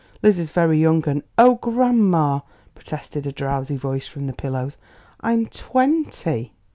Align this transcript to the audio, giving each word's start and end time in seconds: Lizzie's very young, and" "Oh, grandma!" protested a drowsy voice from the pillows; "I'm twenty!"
Lizzie's 0.23 0.49
very 0.49 0.79
young, 0.79 1.07
and" 1.07 1.21
"Oh, 1.37 1.53
grandma!" 1.61 2.39
protested 2.73 3.27
a 3.27 3.31
drowsy 3.31 3.77
voice 3.77 4.07
from 4.07 4.25
the 4.25 4.33
pillows; 4.33 4.75
"I'm 5.21 5.45
twenty!" 5.45 6.53